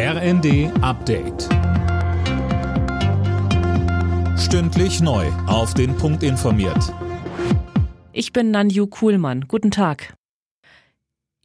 RND 0.00 0.70
Update. 0.80 1.48
Stündlich 4.38 5.00
neu. 5.00 5.26
Auf 5.48 5.74
den 5.74 5.96
Punkt 5.96 6.22
informiert. 6.22 6.94
Ich 8.12 8.32
bin 8.32 8.52
Nanju 8.52 8.86
Kuhlmann. 8.86 9.46
Guten 9.48 9.72
Tag. 9.72 10.14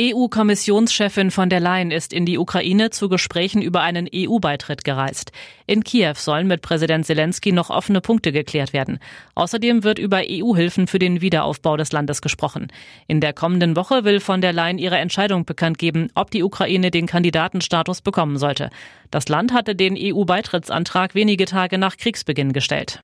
EU-Kommissionschefin 0.00 1.32
von 1.32 1.50
der 1.50 1.58
Leyen 1.58 1.90
ist 1.90 2.12
in 2.12 2.24
die 2.24 2.38
Ukraine 2.38 2.90
zu 2.90 3.08
Gesprächen 3.08 3.60
über 3.60 3.80
einen 3.80 4.08
EU-Beitritt 4.14 4.84
gereist. 4.84 5.32
In 5.66 5.82
Kiew 5.82 6.14
sollen 6.14 6.46
mit 6.46 6.62
Präsident 6.62 7.04
Zelensky 7.04 7.50
noch 7.50 7.68
offene 7.68 8.00
Punkte 8.00 8.30
geklärt 8.30 8.72
werden. 8.72 9.00
Außerdem 9.34 9.82
wird 9.82 9.98
über 9.98 10.22
EU-Hilfen 10.24 10.86
für 10.86 11.00
den 11.00 11.20
Wiederaufbau 11.20 11.76
des 11.76 11.90
Landes 11.90 12.22
gesprochen. 12.22 12.68
In 13.08 13.20
der 13.20 13.32
kommenden 13.32 13.74
Woche 13.74 14.04
will 14.04 14.20
von 14.20 14.40
der 14.40 14.52
Leyen 14.52 14.78
ihre 14.78 14.98
Entscheidung 14.98 15.44
bekannt 15.44 15.78
geben, 15.78 16.10
ob 16.14 16.30
die 16.30 16.44
Ukraine 16.44 16.92
den 16.92 17.08
Kandidatenstatus 17.08 18.00
bekommen 18.00 18.38
sollte. 18.38 18.70
Das 19.10 19.28
Land 19.28 19.52
hatte 19.52 19.74
den 19.74 19.96
EU-Beitrittsantrag 19.98 21.16
wenige 21.16 21.46
Tage 21.46 21.76
nach 21.76 21.96
Kriegsbeginn 21.96 22.52
gestellt. 22.52 23.02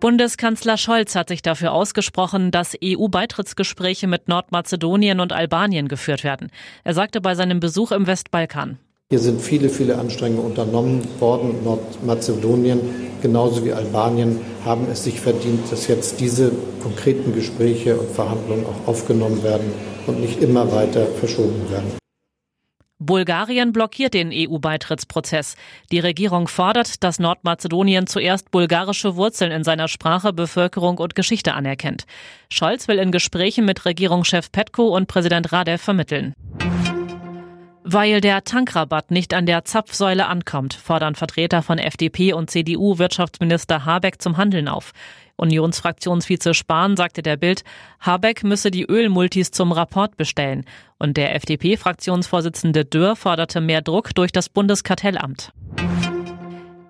Bundeskanzler 0.00 0.76
Scholz 0.76 1.16
hat 1.16 1.28
sich 1.28 1.42
dafür 1.42 1.72
ausgesprochen, 1.72 2.50
dass 2.50 2.76
EU-Beitrittsgespräche 2.82 4.06
mit 4.06 4.28
Nordmazedonien 4.28 5.18
und 5.18 5.32
Albanien 5.32 5.88
geführt 5.88 6.22
werden. 6.22 6.50
Er 6.84 6.94
sagte 6.94 7.20
bei 7.20 7.34
seinem 7.34 7.58
Besuch 7.58 7.90
im 7.90 8.06
Westbalkan. 8.06 8.78
Hier 9.10 9.18
sind 9.18 9.40
viele, 9.40 9.70
viele 9.70 9.98
Anstrengungen 9.98 10.44
unternommen 10.44 11.02
worden. 11.18 11.64
Nordmazedonien 11.64 12.80
genauso 13.22 13.64
wie 13.64 13.72
Albanien 13.72 14.40
haben 14.64 14.86
es 14.90 15.04
sich 15.04 15.20
verdient, 15.20 15.70
dass 15.72 15.88
jetzt 15.88 16.20
diese 16.20 16.52
konkreten 16.82 17.34
Gespräche 17.34 17.96
und 17.96 18.10
Verhandlungen 18.10 18.66
auch 18.66 18.88
aufgenommen 18.88 19.42
werden 19.42 19.72
und 20.06 20.20
nicht 20.20 20.40
immer 20.42 20.70
weiter 20.72 21.06
verschoben 21.06 21.70
werden. 21.70 22.07
Bulgarien 23.00 23.72
blockiert 23.72 24.14
den 24.14 24.30
EU-Beitrittsprozess. 24.32 25.56
Die 25.92 26.00
Regierung 26.00 26.48
fordert, 26.48 27.04
dass 27.04 27.20
Nordmazedonien 27.20 28.08
zuerst 28.08 28.50
bulgarische 28.50 29.14
Wurzeln 29.14 29.52
in 29.52 29.62
seiner 29.62 29.86
Sprache, 29.86 30.32
Bevölkerung 30.32 30.98
und 30.98 31.14
Geschichte 31.14 31.54
anerkennt. 31.54 32.06
Scholz 32.50 32.88
will 32.88 32.98
in 32.98 33.12
Gesprächen 33.12 33.64
mit 33.64 33.84
Regierungschef 33.84 34.50
Petko 34.50 34.88
und 34.88 35.06
Präsident 35.06 35.52
Radev 35.52 35.80
vermitteln. 35.80 36.34
Weil 37.90 38.20
der 38.20 38.44
Tankrabatt 38.44 39.10
nicht 39.10 39.32
an 39.32 39.46
der 39.46 39.64
Zapfsäule 39.64 40.26
ankommt, 40.26 40.74
fordern 40.74 41.14
Vertreter 41.14 41.62
von 41.62 41.78
FDP 41.78 42.34
und 42.34 42.50
CDU 42.50 42.98
Wirtschaftsminister 42.98 43.86
Habeck 43.86 44.20
zum 44.20 44.36
Handeln 44.36 44.68
auf. 44.68 44.92
Unionsfraktionsvize 45.36 46.52
Spahn 46.52 46.98
sagte 46.98 47.22
der 47.22 47.38
Bild, 47.38 47.64
Habeck 47.98 48.44
müsse 48.44 48.70
die 48.70 48.84
Ölmultis 48.84 49.52
zum 49.52 49.72
Rapport 49.72 50.18
bestellen. 50.18 50.66
Und 50.98 51.16
der 51.16 51.34
FDP-Fraktionsvorsitzende 51.34 52.84
Dürr 52.84 53.16
forderte 53.16 53.62
mehr 53.62 53.80
Druck 53.80 54.14
durch 54.14 54.32
das 54.32 54.50
Bundeskartellamt. 54.50 55.54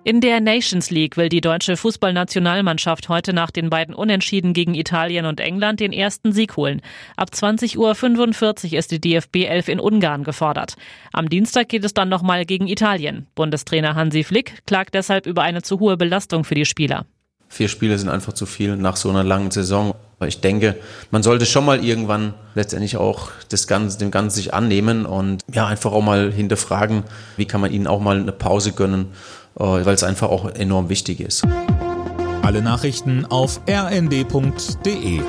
In 0.05 0.21
der 0.21 0.39
Nations 0.39 0.91
League 0.91 1.17
will 1.17 1.27
die 1.27 1.41
deutsche 1.41 1.75
Fußballnationalmannschaft 1.75 3.09
heute 3.09 3.33
nach 3.33 3.51
den 3.51 3.69
beiden 3.69 3.93
Unentschieden 3.93 4.53
gegen 4.53 4.73
Italien 4.73 5.25
und 5.25 5.41
England 5.41 5.81
den 5.81 5.91
ersten 5.91 6.31
Sieg 6.31 6.55
holen. 6.55 6.81
Ab 7.17 7.31
20.45 7.33 8.71
Uhr 8.71 8.79
ist 8.79 8.91
die 8.91 9.01
DFB 9.01 9.45
11 9.45 9.67
in 9.67 9.79
Ungarn 9.81 10.23
gefordert. 10.23 10.75
Am 11.11 11.27
Dienstag 11.27 11.67
geht 11.67 11.83
es 11.83 11.93
dann 11.93 12.07
nochmal 12.07 12.45
gegen 12.45 12.67
Italien. 12.67 13.27
Bundestrainer 13.35 13.95
Hansi 13.95 14.23
Flick 14.23 14.65
klagt 14.65 14.95
deshalb 14.95 15.27
über 15.27 15.41
eine 15.43 15.63
zu 15.63 15.81
hohe 15.81 15.97
Belastung 15.97 16.45
für 16.45 16.55
die 16.55 16.65
Spieler. 16.65 17.05
Vier 17.49 17.67
Spiele 17.67 17.97
sind 17.97 18.09
einfach 18.09 18.33
zu 18.33 18.45
viel 18.45 18.77
nach 18.77 18.95
so 18.95 19.09
einer 19.09 19.23
langen 19.23 19.51
Saison. 19.51 19.95
Ich 20.25 20.39
denke, 20.39 20.75
man 21.11 21.23
sollte 21.23 21.45
schon 21.45 21.65
mal 21.65 21.83
irgendwann 21.83 22.35
letztendlich 22.53 22.97
auch 22.97 23.31
das 23.49 23.67
Ganze, 23.67 23.97
dem 23.97 24.11
Ganzen 24.11 24.35
sich 24.35 24.53
annehmen 24.53 25.05
und 25.05 25.43
ja, 25.51 25.65
einfach 25.65 25.91
auch 25.91 26.03
mal 26.03 26.31
hinterfragen, 26.31 27.03
wie 27.37 27.45
kann 27.45 27.59
man 27.59 27.71
ihnen 27.71 27.87
auch 27.87 28.01
mal 28.01 28.19
eine 28.19 28.31
Pause 28.31 28.73
gönnen, 28.73 29.07
weil 29.55 29.93
es 29.93 30.03
einfach 30.03 30.29
auch 30.29 30.49
enorm 30.49 30.89
wichtig 30.89 31.19
ist. 31.19 31.45
Alle 32.41 32.61
Nachrichten 32.61 33.25
auf 33.25 33.61
rnd.de 33.69 35.21